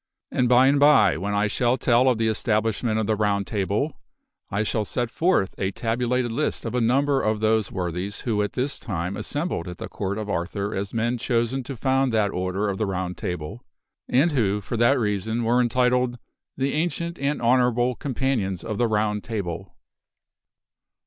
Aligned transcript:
And 0.31 0.49
by 0.49 0.65
and 0.65 0.79
by, 0.79 1.15
when 1.15 1.35
I 1.35 1.45
shall 1.45 1.77
tell 1.77 2.09
of 2.09 2.17
the 2.17 2.27
establishment 2.27 2.97
of 2.97 3.05
the 3.05 3.15
Round 3.15 3.45
Table, 3.45 3.99
I 4.49 4.63
shall 4.63 4.83
set 4.83 5.11
forth 5.11 5.53
a 5.59 5.69
tabulated 5.69 6.31
list 6.31 6.65
of 6.65 6.73
a 6.73 6.81
number 6.81 7.21
of 7.21 7.39
those 7.39 7.71
worthies 7.71 8.21
who 8.21 8.41
at 8.41 8.53
this 8.53 8.79
time 8.79 9.15
assembled 9.15 9.67
at 9.67 9.77
the 9.77 9.87
Court 9.87 10.17
of 10.17 10.27
Arthur 10.27 10.73
as 10.73 10.91
men 10.91 11.19
chosen 11.19 11.61
to 11.65 11.77
found 11.77 12.11
that 12.13 12.31
order 12.31 12.67
of 12.67 12.79
the 12.79 12.87
Round 12.87 13.15
Table, 13.15 13.63
and 14.09 14.31
who, 14.31 14.59
for 14.59 14.75
that 14.75 14.97
reason, 14.97 15.43
were 15.43 15.61
entitled" 15.61 16.17
The 16.57 16.73
Ancient 16.73 17.19
and 17.19 17.39
Honorable 17.39 17.93
Companions 17.93 18.63
of 18.63 18.79
the 18.79 18.87
Round 18.87 19.23
Table." 19.23 19.71